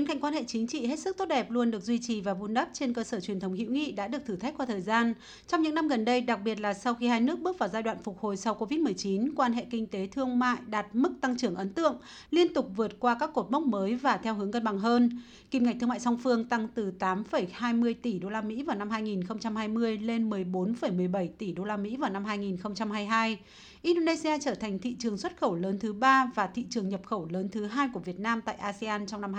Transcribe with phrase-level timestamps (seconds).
[0.00, 2.34] bên cạnh quan hệ chính trị hết sức tốt đẹp luôn được duy trì và
[2.34, 4.80] vun đắp trên cơ sở truyền thống hữu nghị đã được thử thách qua thời
[4.80, 5.14] gian.
[5.48, 7.82] Trong những năm gần đây, đặc biệt là sau khi hai nước bước vào giai
[7.82, 11.54] đoạn phục hồi sau Covid-19, quan hệ kinh tế thương mại đạt mức tăng trưởng
[11.54, 11.96] ấn tượng,
[12.30, 15.20] liên tục vượt qua các cột mốc mới và theo hướng cân bằng hơn.
[15.50, 18.90] Kim ngạch thương mại song phương tăng từ 8,20 tỷ đô la Mỹ vào năm
[18.90, 23.38] 2020 lên 14,17 tỷ đô la Mỹ vào năm 2022.
[23.82, 27.28] Indonesia trở thành thị trường xuất khẩu lớn thứ ba và thị trường nhập khẩu
[27.30, 29.34] lớn thứ hai của Việt Nam tại ASEAN trong năm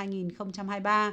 [0.58, 1.12] 2023.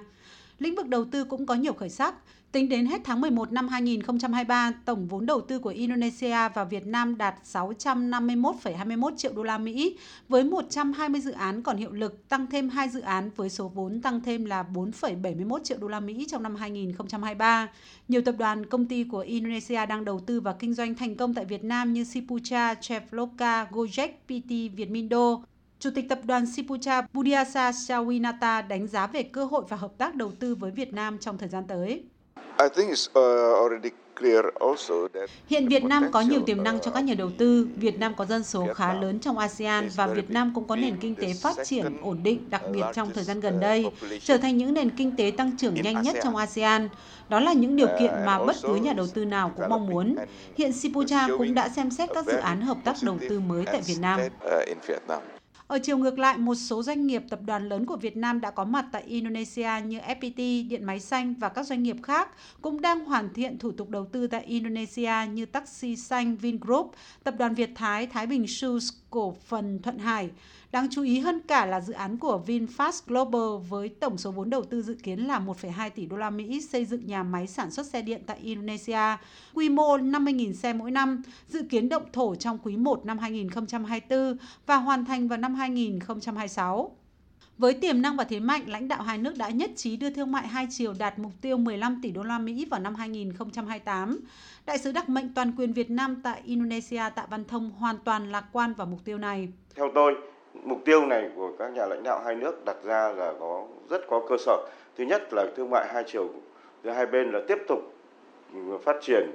[0.59, 2.15] Lĩnh vực đầu tư cũng có nhiều khởi sắc.
[2.53, 6.87] Tính đến hết tháng 11 năm 2023, tổng vốn đầu tư của Indonesia vào Việt
[6.87, 9.97] Nam đạt 651,21 triệu đô la Mỹ
[10.29, 14.03] với 120 dự án còn hiệu lực, tăng thêm 2 dự án với số vốn
[14.03, 17.69] tăng thêm là 4,71 triệu đô la Mỹ trong năm 2023.
[18.09, 21.35] Nhiều tập đoàn công ty của Indonesia đang đầu tư và kinh doanh thành công
[21.35, 25.43] tại Việt Nam như Sipucha, Chevloka, Gojek, PT, Vietmindo,
[25.81, 30.15] Chủ tịch tập đoàn Sipucha Budiasa Sawinata đánh giá về cơ hội và hợp tác
[30.15, 32.03] đầu tư với Việt Nam trong thời gian tới.
[32.63, 32.73] Uh,
[35.47, 37.69] Hiện Việt Nam có nhiều tiềm năng cho các nhà đầu tư.
[37.77, 40.97] Việt Nam có dân số khá lớn trong ASEAN và Việt Nam cũng có nền
[40.97, 43.87] kinh tế phát triển ổn định, đặc biệt trong thời gian gần uh, đây,
[44.25, 46.89] trở thành những nền kinh tế tăng trưởng nhanh nhất trong ASEAN.
[47.29, 50.17] Đó là những điều kiện mà bất cứ nhà đầu tư nào cũng mong muốn.
[50.57, 53.81] Hiện Sipucha cũng đã xem xét các dự án hợp tác đầu tư mới tại
[53.87, 54.21] Việt Nam.
[55.69, 58.51] Ở chiều ngược lại, một số doanh nghiệp tập đoàn lớn của Việt Nam đã
[58.51, 62.29] có mặt tại Indonesia như FPT, Điện Máy Xanh và các doanh nghiệp khác
[62.61, 66.93] cũng đang hoàn thiện thủ tục đầu tư tại Indonesia như Taxi Xanh Vingroup,
[67.25, 70.31] Tập đoàn Việt Thái, Thái Bình Shoes, cổ phần Thuận Hải.
[70.73, 74.51] Đáng chú ý hơn cả là dự án của VinFast Global với tổng số vốn
[74.51, 77.71] đầu tư dự kiến là 1,2 tỷ đô la Mỹ xây dựng nhà máy sản
[77.71, 79.17] xuất xe điện tại Indonesia,
[79.55, 84.37] quy mô 50.000 xe mỗi năm, dự kiến động thổ trong quý 1 năm 2024
[84.67, 86.97] và hoàn thành vào năm 2026.
[87.59, 90.33] Với tiềm năng và thế mạnh, lãnh đạo hai nước đã nhất trí đưa thương
[90.33, 94.21] mại hai chiều đạt mục tiêu 15 tỷ đô la Mỹ vào năm 2028.
[94.67, 98.33] Đại sứ đặc mệnh toàn quyền Việt Nam tại Indonesia Tạ Văn Thông hoàn toàn
[98.33, 99.49] lạc quan vào mục tiêu này.
[99.75, 100.15] Theo tôi,
[100.55, 104.01] mục tiêu này của các nhà lãnh đạo hai nước đặt ra là có rất
[104.09, 104.67] có cơ sở.
[104.99, 106.29] Thứ nhất là thương mại hai chiều
[106.85, 107.79] giữa hai bên là tiếp tục
[108.85, 109.31] phát triển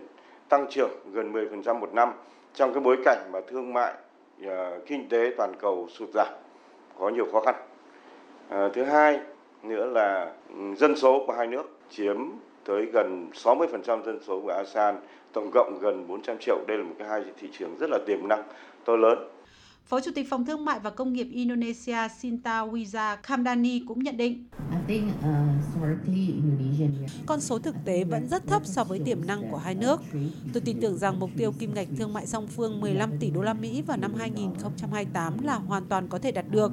[0.50, 2.10] tăng trưởng gần 10% một năm
[2.54, 3.94] trong cái bối cảnh mà thương mại
[4.46, 6.34] ờ, kinh tế toàn cầu sụt giảm
[7.00, 7.56] có nhiều khó khăn.
[8.50, 9.20] À, thứ hai
[9.64, 10.34] nữa là
[10.78, 12.18] dân số của hai nước chiếm
[12.66, 14.96] tới gần 60% dân số của ASEAN,
[15.34, 16.58] tổng cộng gần 400 triệu.
[16.68, 18.44] Đây là một cái hai thị trường rất là tiềm năng
[18.86, 19.18] to lớn.
[19.86, 24.18] Phó Chủ tịch Phòng Thương mại và Công nghiệp Indonesia Sinta Wiza Kamdani cũng nhận
[24.18, 24.46] định.
[27.26, 30.02] Con số thực tế vẫn rất thấp so với tiềm năng của hai nước.
[30.54, 33.42] Tôi tin tưởng rằng mục tiêu kim ngạch thương mại song phương 15 tỷ đô
[33.42, 36.72] la Mỹ vào năm 2028 là hoàn toàn có thể đạt được.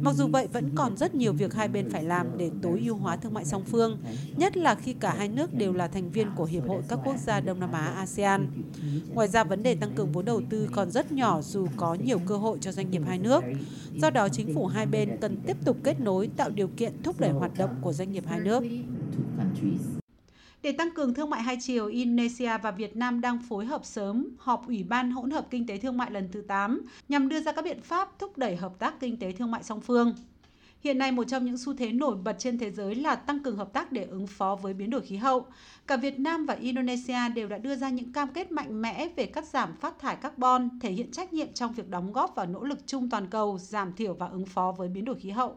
[0.00, 2.96] Mặc dù vậy vẫn còn rất nhiều việc hai bên phải làm để tối ưu
[2.96, 3.98] hóa thương mại song phương,
[4.36, 7.16] nhất là khi cả hai nước đều là thành viên của Hiệp hội các quốc
[7.16, 8.48] gia Đông Nam Á ASEAN.
[9.14, 12.18] Ngoài ra vấn đề tăng cường vốn đầu tư còn rất nhỏ dù có nhiều
[12.26, 13.44] cơ hội cho doanh nghiệp hai nước.
[13.96, 17.20] Do đó chính phủ hai bên cần tiếp tục kết nối tạo điều kiện thúc
[17.20, 18.64] đẩy hoạt động của doanh nghiệp hai nước.
[20.64, 24.28] Để tăng cường thương mại hai chiều, Indonesia và Việt Nam đang phối hợp sớm
[24.38, 27.52] họp Ủy ban hỗn hợp kinh tế thương mại lần thứ 8 nhằm đưa ra
[27.52, 30.14] các biện pháp thúc đẩy hợp tác kinh tế thương mại song phương.
[30.80, 33.56] Hiện nay, một trong những xu thế nổi bật trên thế giới là tăng cường
[33.56, 35.46] hợp tác để ứng phó với biến đổi khí hậu.
[35.86, 39.26] Cả Việt Nam và Indonesia đều đã đưa ra những cam kết mạnh mẽ về
[39.26, 42.64] cắt giảm phát thải carbon, thể hiện trách nhiệm trong việc đóng góp vào nỗ
[42.64, 45.56] lực chung toàn cầu giảm thiểu và ứng phó với biến đổi khí hậu.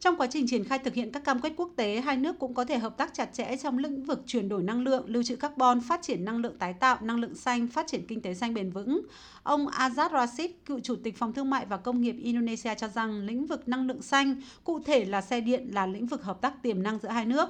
[0.00, 2.54] Trong quá trình triển khai thực hiện các cam kết quốc tế, hai nước cũng
[2.54, 5.36] có thể hợp tác chặt chẽ trong lĩnh vực chuyển đổi năng lượng, lưu trữ
[5.36, 8.54] carbon, phát triển năng lượng tái tạo, năng lượng xanh, phát triển kinh tế xanh
[8.54, 9.00] bền vững.
[9.42, 13.26] Ông Azad Rashid, cựu chủ tịch Phòng Thương mại và Công nghiệp Indonesia cho rằng
[13.26, 16.62] lĩnh vực năng lượng xanh, cụ thể là xe điện là lĩnh vực hợp tác
[16.62, 17.48] tiềm năng giữa hai nước.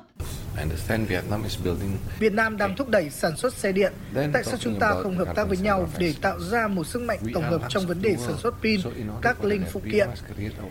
[2.18, 3.92] Việt Nam đang thúc đẩy sản xuất xe điện.
[4.32, 7.18] Tại sao chúng ta không hợp tác với nhau để tạo ra một sức mạnh
[7.34, 8.80] tổng hợp trong vấn đề sản xuất pin,
[9.22, 10.08] các linh phụ kiện?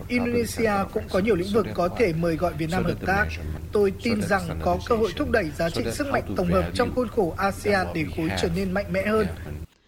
[0.08, 3.26] Indonesia cũng có nhiều lĩnh vực có thể mời gọi Việt Nam hợp tác.
[3.72, 6.94] Tôi tin rằng có cơ hội thúc đẩy giá trị sức mạnh tổng hợp trong
[6.94, 9.26] khuôn khổ ASEAN để khối trở nên mạnh mẽ hơn.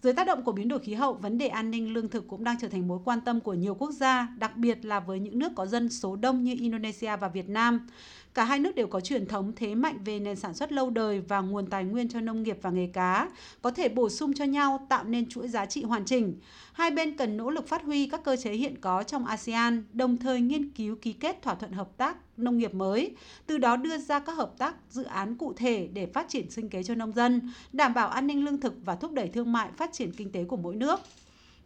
[0.03, 2.43] Dưới tác động của biến đổi khí hậu, vấn đề an ninh lương thực cũng
[2.43, 5.39] đang trở thành mối quan tâm của nhiều quốc gia, đặc biệt là với những
[5.39, 7.87] nước có dân số đông như Indonesia và Việt Nam.
[8.33, 11.21] Cả hai nước đều có truyền thống thế mạnh về nền sản xuất lâu đời
[11.21, 13.29] và nguồn tài nguyên cho nông nghiệp và nghề cá,
[13.61, 16.39] có thể bổ sung cho nhau tạo nên chuỗi giá trị hoàn chỉnh.
[16.73, 20.17] Hai bên cần nỗ lực phát huy các cơ chế hiện có trong ASEAN, đồng
[20.17, 23.15] thời nghiên cứu ký kết thỏa thuận hợp tác nông nghiệp mới,
[23.47, 26.69] từ đó đưa ra các hợp tác dự án cụ thể để phát triển sinh
[26.69, 29.69] kế cho nông dân, đảm bảo an ninh lương thực và thúc đẩy thương mại
[29.77, 30.99] phát triển kinh tế của mỗi nước.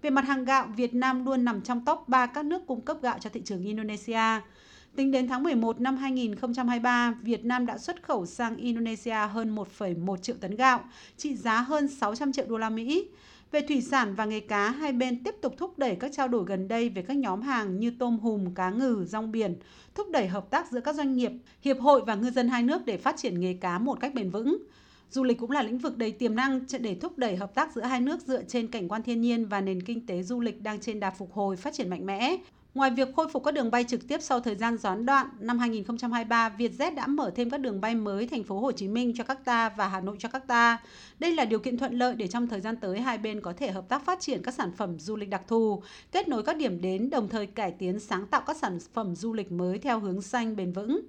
[0.01, 2.97] Về mặt hàng gạo, Việt Nam luôn nằm trong top 3 các nước cung cấp
[3.01, 4.41] gạo cho thị trường Indonesia.
[4.95, 10.17] Tính đến tháng 11 năm 2023, Việt Nam đã xuất khẩu sang Indonesia hơn 1,1
[10.17, 10.83] triệu tấn gạo,
[11.17, 13.07] trị giá hơn 600 triệu đô la Mỹ.
[13.51, 16.45] Về thủy sản và nghề cá, hai bên tiếp tục thúc đẩy các trao đổi
[16.47, 19.55] gần đây về các nhóm hàng như tôm hùm, cá ngừ, rong biển,
[19.95, 21.31] thúc đẩy hợp tác giữa các doanh nghiệp,
[21.61, 24.29] hiệp hội và ngư dân hai nước để phát triển nghề cá một cách bền
[24.29, 24.57] vững.
[25.11, 27.83] Du lịch cũng là lĩnh vực đầy tiềm năng để thúc đẩy hợp tác giữa
[27.83, 30.79] hai nước dựa trên cảnh quan thiên nhiên và nền kinh tế du lịch đang
[30.79, 32.37] trên đà phục hồi phát triển mạnh mẽ.
[32.75, 35.59] Ngoài việc khôi phục các đường bay trực tiếp sau thời gian gián đoạn, năm
[35.59, 39.23] 2023, Vietjet đã mở thêm các đường bay mới thành phố Hồ Chí Minh cho
[39.23, 40.77] Jakarta và Hà Nội cho Jakarta.
[41.19, 43.71] Đây là điều kiện thuận lợi để trong thời gian tới hai bên có thể
[43.71, 46.81] hợp tác phát triển các sản phẩm du lịch đặc thù, kết nối các điểm
[46.81, 50.21] đến đồng thời cải tiến sáng tạo các sản phẩm du lịch mới theo hướng
[50.21, 51.01] xanh bền vững.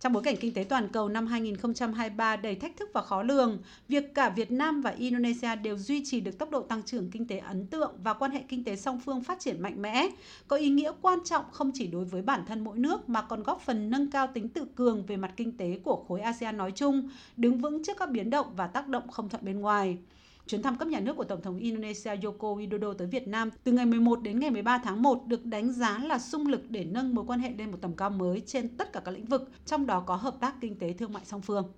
[0.00, 3.58] Trong bối cảnh kinh tế toàn cầu năm 2023 đầy thách thức và khó lường,
[3.88, 7.26] việc cả Việt Nam và Indonesia đều duy trì được tốc độ tăng trưởng kinh
[7.26, 10.08] tế ấn tượng và quan hệ kinh tế song phương phát triển mạnh mẽ,
[10.48, 13.42] có ý nghĩa quan trọng không chỉ đối với bản thân mỗi nước mà còn
[13.42, 16.72] góp phần nâng cao tính tự cường về mặt kinh tế của khối ASEAN nói
[16.72, 19.98] chung, đứng vững trước các biến động và tác động không thuận bên ngoài.
[20.46, 23.72] Chuyến thăm cấp nhà nước của Tổng thống Indonesia Joko Widodo tới Việt Nam từ
[23.72, 27.14] ngày 11 đến ngày 13 tháng 1 được đánh giá là sung lực để nâng
[27.14, 29.86] mối quan hệ lên một tầm cao mới trên tất cả các lĩnh vực, trong
[29.86, 31.72] đó có hợp tác kinh tế thương mại song phương.